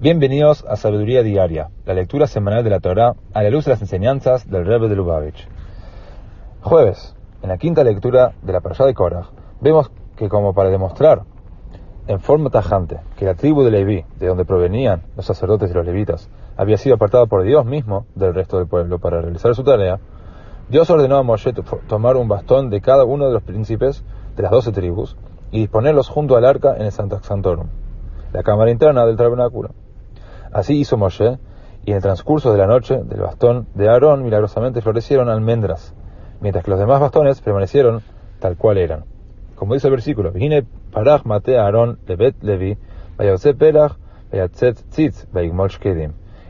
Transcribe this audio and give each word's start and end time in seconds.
Bienvenidos 0.00 0.64
a 0.68 0.76
Sabiduría 0.76 1.24
Diaria, 1.24 1.70
la 1.84 1.92
lectura 1.92 2.28
semanal 2.28 2.62
de 2.62 2.70
la 2.70 2.78
Torá 2.78 3.16
a 3.34 3.42
la 3.42 3.50
luz 3.50 3.64
de 3.64 3.72
las 3.72 3.80
enseñanzas 3.80 4.48
del 4.48 4.64
Rebbe 4.64 4.88
de 4.88 4.94
Lubavitch. 4.94 5.48
Jueves, 6.60 7.16
en 7.42 7.48
la 7.48 7.58
quinta 7.58 7.82
lectura 7.82 8.30
de 8.42 8.52
la 8.52 8.60
Parashá 8.60 8.86
de 8.86 8.94
Korach, 8.94 9.26
vemos 9.60 9.90
que 10.14 10.28
como 10.28 10.54
para 10.54 10.70
demostrar 10.70 11.22
en 12.06 12.20
forma 12.20 12.48
tajante 12.48 13.00
que 13.16 13.24
la 13.24 13.34
tribu 13.34 13.64
de 13.64 13.72
Leví, 13.72 14.04
de 14.20 14.28
donde 14.28 14.44
provenían 14.44 15.02
los 15.16 15.26
sacerdotes 15.26 15.72
y 15.72 15.74
los 15.74 15.84
levitas, 15.84 16.30
había 16.56 16.76
sido 16.76 16.94
apartada 16.94 17.26
por 17.26 17.42
Dios 17.42 17.66
mismo 17.66 18.06
del 18.14 18.34
resto 18.34 18.58
del 18.58 18.68
pueblo 18.68 19.00
para 19.00 19.20
realizar 19.20 19.52
su 19.56 19.64
tarea, 19.64 19.98
Dios 20.68 20.88
ordenó 20.90 21.16
a 21.16 21.24
Moshe 21.24 21.52
tomar 21.88 22.16
un 22.16 22.28
bastón 22.28 22.70
de 22.70 22.80
cada 22.80 23.02
uno 23.02 23.26
de 23.26 23.32
los 23.32 23.42
príncipes 23.42 24.04
de 24.36 24.44
las 24.44 24.52
doce 24.52 24.70
tribus 24.70 25.16
y 25.50 25.58
disponerlos 25.58 26.08
junto 26.08 26.36
al 26.36 26.44
arca 26.44 26.76
en 26.76 26.82
el 26.82 26.92
Santa 26.92 27.20
Santorum, 27.20 27.66
la 28.32 28.44
cámara 28.44 28.70
interna 28.70 29.04
del 29.04 29.16
tabernáculo. 29.16 29.70
Así 30.52 30.78
hizo 30.78 30.96
Moshe, 30.96 31.38
y 31.84 31.90
en 31.90 31.96
el 31.96 32.02
transcurso 32.02 32.52
de 32.52 32.58
la 32.58 32.66
noche 32.66 32.98
del 33.02 33.20
bastón 33.20 33.66
de 33.74 33.88
Aarón 33.88 34.22
milagrosamente 34.22 34.80
florecieron 34.82 35.28
almendras, 35.28 35.94
mientras 36.40 36.64
que 36.64 36.70
los 36.70 36.80
demás 36.80 37.00
bastones 37.00 37.40
permanecieron 37.40 38.02
tal 38.40 38.56
cual 38.56 38.78
eran. 38.78 39.04
Como 39.54 39.74
dice 39.74 39.88
el 39.88 39.92
versículo, 39.92 40.32
Vine 40.32 40.64
parach 40.92 41.24
mate 41.24 41.58
Aarón 41.58 41.98
lebet 42.06 42.42
levi, 42.42 42.76
tzitz. 44.30 45.26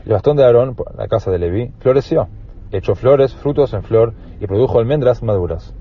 El 0.05 0.13
bastón 0.13 0.37
de 0.37 0.43
Aarón, 0.43 0.75
la 0.97 1.07
casa 1.07 1.29
de 1.31 1.39
Levi, 1.39 1.71
floreció, 1.79 2.27
echó 2.71 2.95
flores, 2.95 3.35
frutos 3.35 3.73
en 3.73 3.83
flor, 3.83 4.13
y 4.39 4.47
produjo 4.47 4.79
almendras 4.79 5.21
maduras. 5.23 5.73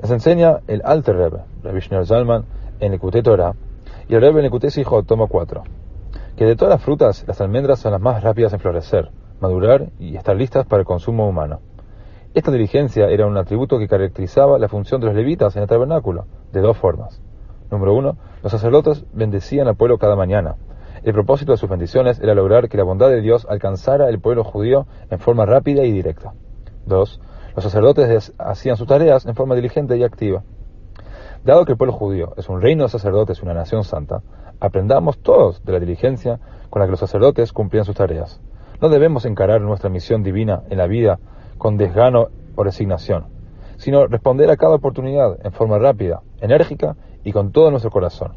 Nos 0.00 0.10
enseña 0.10 0.60
el 0.66 0.82
Alter 0.84 1.16
Rebbe, 1.16 1.42
Rabbi 1.62 1.80
Zalman, 2.04 2.44
en 2.80 2.92
el 2.92 2.98
Kuté 2.98 3.22
Torah, 3.22 3.54
y 4.08 4.14
el 4.14 4.20
Rebbe 4.20 4.40
en 4.40 4.52
el 4.52 4.78
hijo 4.78 5.02
tomo 5.02 5.28
4, 5.28 5.62
que 6.36 6.44
de 6.44 6.56
todas 6.56 6.74
las 6.74 6.82
frutas, 6.82 7.24
las 7.26 7.40
almendras 7.40 7.80
son 7.80 7.92
las 7.92 8.00
más 8.00 8.22
rápidas 8.22 8.52
en 8.52 8.60
florecer, 8.60 9.10
madurar 9.40 9.90
y 9.98 10.16
estar 10.16 10.36
listas 10.36 10.66
para 10.66 10.80
el 10.80 10.86
consumo 10.86 11.28
humano. 11.28 11.60
Esta 12.34 12.50
diligencia 12.50 13.08
era 13.08 13.26
un 13.26 13.36
atributo 13.36 13.78
que 13.78 13.88
caracterizaba 13.88 14.58
la 14.58 14.68
función 14.68 15.00
de 15.00 15.08
los 15.08 15.16
levitas 15.16 15.54
en 15.56 15.62
el 15.62 15.68
tabernáculo, 15.68 16.26
de 16.52 16.60
dos 16.60 16.78
formas. 16.78 17.20
Número 17.70 17.94
uno, 17.94 18.16
los 18.42 18.52
sacerdotes 18.52 19.04
bendecían 19.12 19.68
al 19.68 19.76
pueblo 19.76 19.98
cada 19.98 20.16
mañana. 20.16 20.56
El 21.02 21.12
propósito 21.12 21.52
de 21.52 21.58
sus 21.58 21.68
bendiciones 21.68 22.20
era 22.20 22.34
lograr 22.34 22.68
que 22.68 22.76
la 22.78 22.84
bondad 22.84 23.08
de 23.08 23.20
Dios 23.20 23.46
alcanzara 23.50 24.06
al 24.06 24.20
pueblo 24.20 24.44
judío 24.44 24.86
en 25.10 25.18
forma 25.18 25.44
rápida 25.46 25.84
y 25.84 25.92
directa. 25.92 26.32
Dos, 26.86 27.20
los 27.54 27.64
sacerdotes 27.64 28.32
hacían 28.38 28.76
sus 28.76 28.86
tareas 28.86 29.26
en 29.26 29.34
forma 29.34 29.54
diligente 29.54 29.96
y 29.96 30.04
activa. 30.04 30.42
Dado 31.44 31.64
que 31.64 31.72
el 31.72 31.78
pueblo 31.78 31.92
judío 31.92 32.34
es 32.36 32.48
un 32.48 32.60
reino 32.60 32.84
de 32.84 32.88
sacerdotes 32.88 33.40
y 33.40 33.42
una 33.42 33.54
nación 33.54 33.82
santa, 33.82 34.22
aprendamos 34.60 35.18
todos 35.18 35.64
de 35.64 35.72
la 35.72 35.80
diligencia 35.80 36.38
con 36.70 36.80
la 36.80 36.86
que 36.86 36.92
los 36.92 37.00
sacerdotes 37.00 37.52
cumplían 37.52 37.84
sus 37.84 37.96
tareas. 37.96 38.40
No 38.80 38.88
debemos 38.88 39.24
encarar 39.24 39.60
nuestra 39.60 39.90
misión 39.90 40.22
divina 40.22 40.62
en 40.70 40.78
la 40.78 40.86
vida 40.86 41.18
con 41.58 41.76
desgano 41.76 42.28
o 42.54 42.62
resignación, 42.62 43.26
sino 43.76 44.06
responder 44.06 44.50
a 44.50 44.56
cada 44.56 44.76
oportunidad 44.76 45.44
en 45.44 45.52
forma 45.52 45.78
rápida, 45.78 46.22
enérgica 46.40 46.96
y 47.24 47.32
con 47.32 47.50
todo 47.50 47.70
nuestro 47.70 47.90
corazón. 47.90 48.36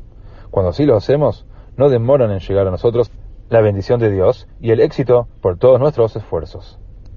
Cuando 0.50 0.72
así 0.72 0.86
lo 0.86 0.96
hacemos, 0.96 1.46
no 1.78 1.90
demoran 1.90 2.32
en 2.32 2.40
llegar 2.40 2.68
a 2.68 2.72
nosotros 2.72 3.12
la 3.50 3.62
bendición 3.62 4.00
de 4.00 4.10
Dios 4.10 4.48
y 4.60 4.72
el 4.72 4.80
éxito 4.80 5.28
por 5.42 5.58
todos 5.58 5.80
nuestros 5.80 6.16
esfuerzos. 6.16 6.80